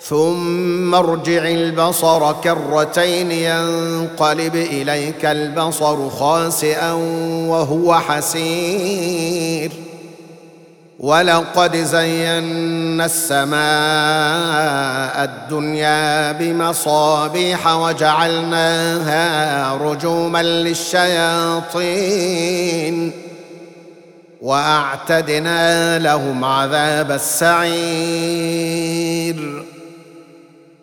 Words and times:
ثم 0.00 0.94
ارجع 0.94 1.48
البصر 1.48 2.32
كرتين 2.32 3.32
ينقلب 3.32 4.56
إليك 4.56 5.24
البصر 5.24 6.10
خاسئا 6.10 6.92
وهو 7.48 7.94
حسير. 7.94 9.72
ولقد 10.98 11.76
زينا 11.76 13.04
السماء 13.04 13.58
الدنيا 15.24 16.32
بمصابيح 16.32 17.66
وجعلناها 17.74 19.18
رجوما 19.74 20.42
للشياطين. 20.42 21.78
وأعتدنا 24.42 25.98
لهم 25.98 26.44
عذاب 26.44 27.10
السعير. 27.12 28.77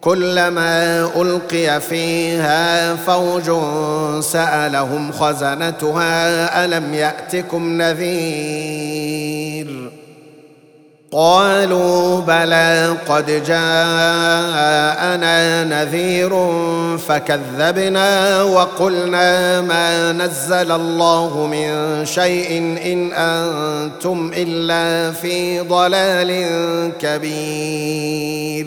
كلما 0.00 1.04
ألقي 1.16 1.80
فيها 1.80 2.94
فوج 2.94 3.50
سألهم 4.22 5.12
خزنتها 5.12 6.64
ألم 6.64 6.94
يأتكم 6.94 7.82
نذير؟ 7.82 9.30
قالوا 11.12 12.20
بلى 12.20 12.96
قد 13.08 13.26
جاءنا 13.26 13.64
نذير 15.64 16.30
فكذبنا 16.98 18.42
وقلنا 18.42 19.60
ما 19.60 20.12
نزل 20.12 20.72
الله 20.72 21.46
من 21.46 22.06
شيء 22.06 22.58
إن 22.92 23.12
أنتم 23.12 24.30
إلا 24.36 25.12
في 25.12 25.60
ضلال 25.60 26.52
كبير. 27.00 28.66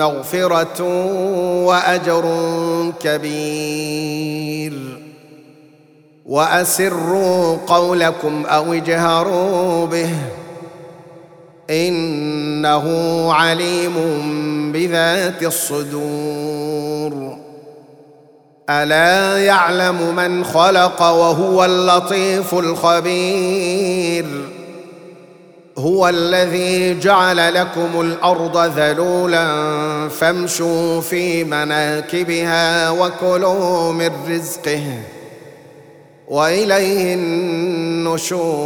مغفرة 0.00 0.84
وأجر 1.64 2.24
كبير. 3.02 4.72
وأسروا 6.26 7.56
قولكم 7.66 8.46
أو 8.46 8.72
اجهروا 8.72 9.86
به. 9.86 10.10
إنه 11.70 12.86
عليم 13.32 13.94
بذات 14.72 15.42
الصدور. 15.42 17.36
ألا 18.70 19.44
يعلم 19.44 20.16
من 20.16 20.44
خلق 20.44 21.02
وهو 21.02 21.64
اللطيف 21.64 22.54
الخبير. 22.54 24.26
هو 25.78 26.08
الذي 26.08 27.00
جعل 27.00 27.54
لكم 27.54 28.00
الأرض 28.00 28.56
ذلولا 28.78 29.48
فامشوا 30.08 31.00
في 31.00 31.44
مناكبها 31.44 32.90
وكلوا 32.90 33.92
من 33.92 34.10
رزقه 34.28 34.82
وإليه 36.28 37.14
النشور. 37.14 38.60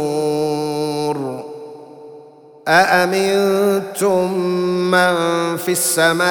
أأمنتم 2.67 4.33
من 4.91 5.15
في 5.57 5.71
السماء 5.71 6.25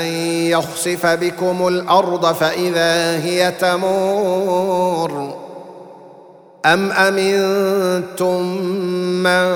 أن 0.00 0.04
يخسف 0.50 1.06
بكم 1.06 1.68
الأرض 1.68 2.34
فإذا 2.34 3.18
هي 3.24 3.50
تمور؟ 3.50 5.43
أم 6.64 6.92
أمنتم 6.92 8.42
من 9.22 9.54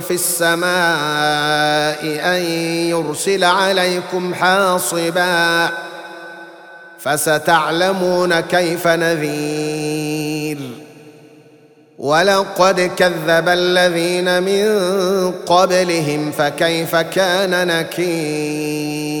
في 0.00 0.14
السماء 0.14 0.66
أن 2.36 2.42
يرسل 2.90 3.44
عليكم 3.44 4.34
حاصبا 4.34 5.70
فستعلمون 6.98 8.40
كيف 8.40 8.86
نذير 8.86 10.58
ولقد 11.98 12.80
كذب 12.80 13.48
الذين 13.48 14.42
من 14.42 14.68
قبلهم 15.46 16.30
فكيف 16.32 16.96
كان 16.96 17.66
نكير 17.66 19.20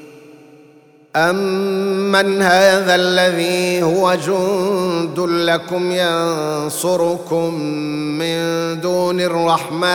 امن 1.15 2.41
هذا 2.41 2.95
الذي 2.95 3.83
هو 3.83 4.15
جند 4.15 5.19
لكم 5.19 5.91
ينصركم 5.91 7.53
من 8.19 8.37
دون 8.81 9.21
الرحمن 9.21 9.85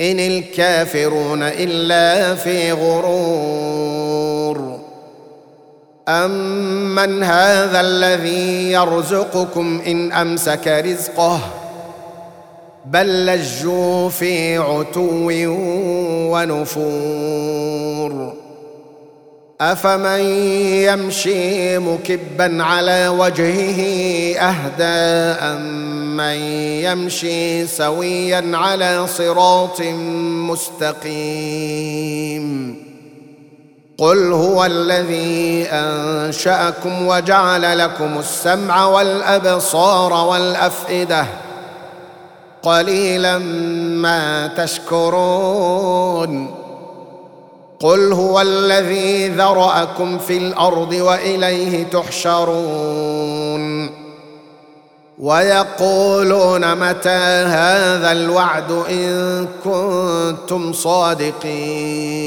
ان 0.00 0.18
الكافرون 0.20 1.42
الا 1.42 2.34
في 2.34 2.72
غرور 2.72 4.16
امن 6.08 7.22
هذا 7.22 7.80
الذي 7.80 8.72
يرزقكم 8.72 9.82
ان 9.86 10.12
امسك 10.12 10.68
رزقه 10.68 11.40
بل 12.86 13.26
لجوا 13.26 14.08
في 14.08 14.58
عتو 14.58 15.30
ونفور. 16.32 18.32
أفمن 19.60 20.20
يمشي 20.86 21.78
مكبا 21.78 22.64
على 22.64 23.08
وجهه 23.08 23.80
أهدى 24.38 24.84
امن 25.42 26.36
يمشي 26.84 27.66
سويا 27.66 28.50
على 28.54 29.06
صراط 29.06 29.80
مستقيم. 30.50 32.46
قل 33.98 34.32
هو 34.32 34.64
الذي 34.64 35.66
أنشأكم 35.70 37.06
وجعل 37.06 37.78
لكم 37.78 38.18
السمع 38.18 38.86
والأبصار 38.86 40.12
والأفئدة. 40.12 41.26
قليلا 42.66 43.38
ما 43.38 44.46
تشكرون. 44.46 46.54
قل 47.80 48.12
هو 48.12 48.40
الذي 48.40 49.28
ذرأكم 49.28 50.18
في 50.18 50.38
الأرض 50.38 50.92
وإليه 50.92 51.84
تحشرون. 51.84 53.90
ويقولون 55.18 56.74
متى 56.74 57.44
هذا 57.46 58.12
الوعد 58.12 58.70
إن 58.90 59.48
كنتم 59.64 60.72
صادقين. 60.72 62.26